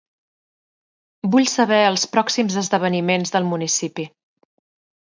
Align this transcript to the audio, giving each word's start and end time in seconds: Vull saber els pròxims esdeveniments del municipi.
Vull 1.35 1.51
saber 1.57 1.79
els 1.91 2.07
pròxims 2.17 2.59
esdeveniments 2.65 3.37
del 3.39 3.49
municipi. 3.55 4.11